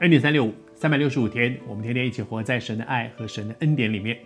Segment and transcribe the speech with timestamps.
[0.00, 4.18] 恩典三六五，三百六十五天，我们天天一起活在神的爱和神的恩典里面。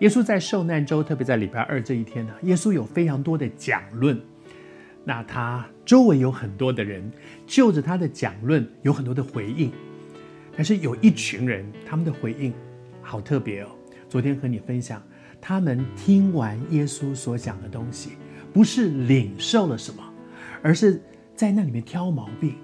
[0.00, 4.20] 耶稣在受难周，特别在礼拜二这一天呢，耶稣有非常多的讲论。
[5.04, 7.08] 那他周围有很多的人，
[7.46, 9.70] 就着他的讲论有很多的回应。
[10.56, 12.52] 但是有一群人，他们的回应
[13.00, 13.68] 好特别哦。
[14.08, 15.00] 昨天和你分享，
[15.40, 18.10] 他们听完耶稣所讲的东西，
[18.52, 20.02] 不是领受了什么，
[20.62, 21.00] 而是
[21.36, 22.56] 在那里面挑毛病。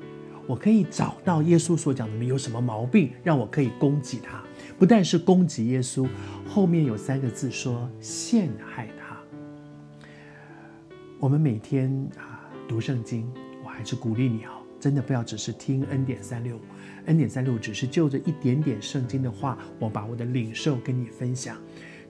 [0.50, 4.42] 我可以找到耶稣所讲的有什么毛病，让我可以攻击他。
[4.80, 6.08] 不但是攻击耶稣，
[6.44, 9.16] 后面有三个字说陷害他。
[11.20, 13.30] 我们每天啊读圣经，
[13.64, 14.50] 我还是鼓励你哦，
[14.80, 16.60] 真的不要只是听恩典三六五，
[17.06, 21.56] 恩典三六五只是就着一点点圣经的话，我把我的领受跟你分享。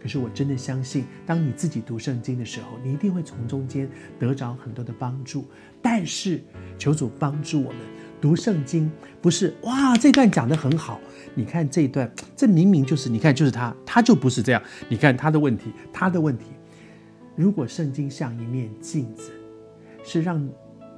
[0.00, 3.86] 可是我真的相信，当你自己读圣经的时候，你一定会从中间
[4.18, 5.44] 得着很多的帮助。
[5.82, 6.42] 但是
[6.78, 7.80] 求主帮助我们
[8.20, 8.90] 读圣经，
[9.22, 11.00] 不是哇这段讲得很好。
[11.34, 14.62] 你看这一段，这明明就是你看，就是他，他就不是这样。
[14.88, 16.46] 你看他的问题，他的问题。
[17.36, 19.30] 如果圣经像一面镜子，
[20.04, 20.46] 是让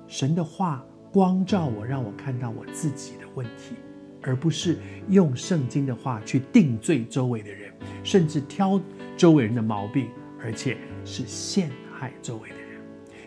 [0.09, 3.75] 神的话光照我，让我看到我自己的问题，
[4.23, 7.71] 而不是用圣经的话去定罪周围的人，
[8.03, 8.81] 甚至挑
[9.17, 10.09] 周围人的毛病，
[10.43, 12.81] 而且是陷害周围的人。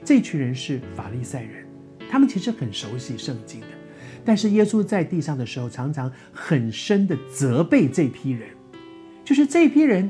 [0.04, 1.66] 这群人是法利赛人，
[2.10, 3.68] 他们其实很熟悉圣经的。
[4.26, 8.50] 但是耶稣在地上的时候，常常很深的责备这批人，
[9.24, 10.10] 就是这批人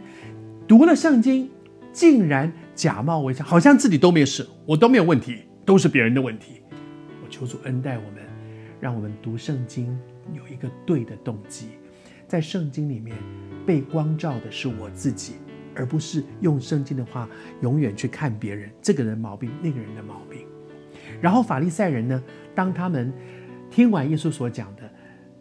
[0.65, 1.49] 读了圣经，
[1.91, 6.61] 竟然假冒伪善，好像自己都没事，我都没有问题，都是别人的问题。
[7.23, 8.23] 我求主恩待我们，
[8.79, 9.97] 让我们读圣经
[10.33, 11.67] 有一个对的动机，
[12.27, 13.15] 在圣经里面
[13.65, 15.33] 被光照的是我自己，
[15.75, 17.27] 而不是用圣经的话
[17.61, 20.41] 永远去看别人，这个人毛病，那个人的毛病。
[21.21, 22.23] 然后法利赛人呢，
[22.53, 23.11] 当他们
[23.75, 24.89] 听完耶稣所讲的，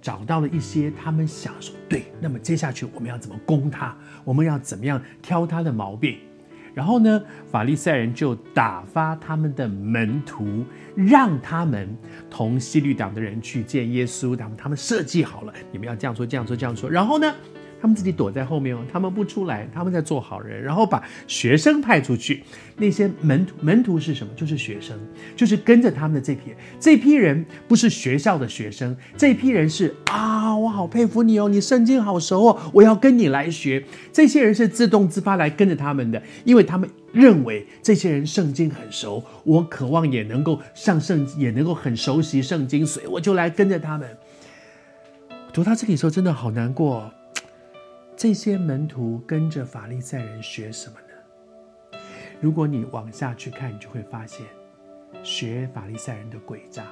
[0.02, 3.96] 找到了一些他们想说对，那么接下去我们要怎么攻他？
[4.24, 6.18] 我们要怎么样挑他的毛病？
[6.74, 10.64] 然后呢，法利赛人就打发他们的门徒，
[10.96, 11.96] 让他们
[12.28, 14.34] 同西律党的人去见耶稣。
[14.34, 16.90] 他们他们设计好了，你们要这样说，这样说，这样说。
[16.90, 17.32] 然后呢，
[17.84, 22.42] 他们自己躲在后面哦，他们不出来，他们在做好人，然后把学生派出去。
[22.78, 24.32] 那些门徒，门徒是什么？
[24.34, 24.98] 就是学生，
[25.36, 26.56] 就是跟着他们的这批人。
[26.80, 33.84] 这批人不是学校的学生，这批人是啊，我好佩服你哦，你圣经好熟哦，我要跟你来学。
[34.10, 44.08] 这些人是自动自发来跟着他们的，因为他们认为这些人圣经很熟，我渴望也能够上圣，也能够很熟悉圣经，所以我就来跟着他们。
[45.52, 47.12] 读到这里的时候，真的好难过。
[48.24, 51.98] 这些门徒跟着法利赛人学什么呢？
[52.40, 54.46] 如果你往下去看，你就会发现，
[55.22, 56.86] 学法利赛人的诡诈，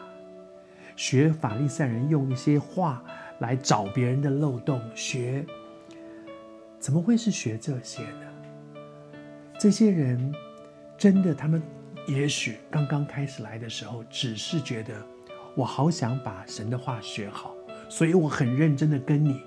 [0.94, 3.03] 学法利赛人用一些话
[3.38, 5.42] 来找别人的漏洞，学，
[6.78, 8.82] 怎么会是学这些呢？
[9.59, 10.34] 这些人
[10.98, 11.62] 真的，他们
[12.06, 14.92] 也许刚刚开始来的时候，只是觉得
[15.56, 17.54] 我好想把神的话学好，
[17.88, 19.41] 所以我很认真的跟你。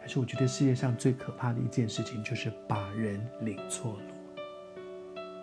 [0.00, 3.98] 但是我觉得世界上最可怕的一件事情，就是把人领错路。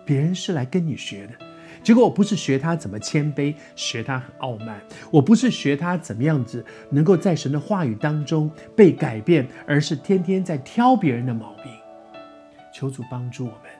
[0.04, 1.34] 别人是来跟你学的，
[1.82, 4.78] 结果我不是学他怎么谦卑，学他很傲慢；
[5.10, 11.64] 我不是学他怎么样子能够在神的话语当中被改变，而是天天在挑别人的毛病。
[12.74, 13.70] 求主帮助我们。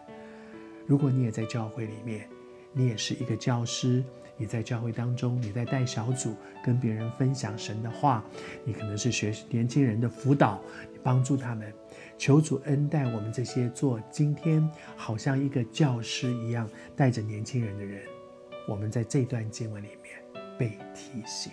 [0.86, 2.28] 如果你也在教会里面，
[2.72, 4.04] 你也是一个教师。
[4.40, 6.32] 你在教会当中，你在带小组，
[6.64, 8.24] 跟别人分享神的话。
[8.64, 10.62] 你可能是学年轻人的辅导，
[10.92, 11.72] 你帮助他们。
[12.16, 18.00] 求主恩待我们这些做今天好像一个教师一样带着年轻人的人。
[18.68, 21.50] 我们在这段经文里面被提醒。